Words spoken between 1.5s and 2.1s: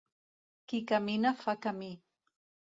camí.